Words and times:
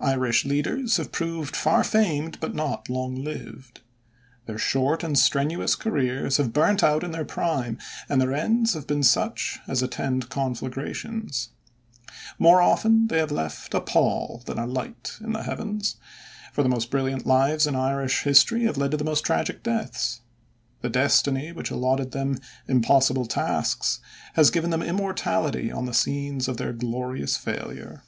Irish 0.00 0.44
leaders 0.44 0.96
have 0.96 1.12
proved 1.12 1.54
far 1.54 1.84
famed 1.84 2.40
but 2.40 2.56
not 2.56 2.88
long 2.90 3.14
lived. 3.22 3.82
Their 4.46 4.58
short 4.58 5.04
and 5.04 5.16
strenuous 5.16 5.76
careers 5.76 6.38
have 6.38 6.52
burnt 6.52 6.82
out 6.82 7.04
in 7.04 7.12
their 7.12 7.24
prime, 7.24 7.78
and 8.08 8.20
their 8.20 8.32
ends 8.34 8.74
have 8.74 8.88
been 8.88 9.04
such 9.04 9.60
as 9.68 9.80
attend 9.80 10.28
conflagrations. 10.28 11.50
More 12.36 12.60
often 12.60 13.06
they 13.06 13.18
have 13.18 13.30
left 13.30 13.72
a 13.72 13.80
pall 13.80 14.42
than 14.44 14.58
a 14.58 14.66
light 14.66 15.16
in 15.20 15.34
the 15.34 15.44
heavens, 15.44 15.94
for 16.52 16.64
the 16.64 16.68
most 16.68 16.90
brilliant 16.90 17.24
lives 17.24 17.64
in 17.64 17.76
Irish 17.76 18.24
history 18.24 18.64
have 18.64 18.76
led 18.76 18.90
to 18.90 18.96
the 18.96 19.04
most 19.04 19.22
tragic 19.24 19.62
deaths. 19.62 20.20
The 20.80 20.90
Destiny 20.90 21.52
which 21.52 21.70
allotted 21.70 22.10
them 22.10 22.38
impossible 22.66 23.26
tasks 23.26 24.00
has 24.34 24.50
given 24.50 24.70
them 24.70 24.82
immortality 24.82 25.70
on 25.70 25.84
the 25.86 25.94
scenes 25.94 26.48
of 26.48 26.56
their 26.56 26.72
glorious 26.72 27.36
failure. 27.36 28.02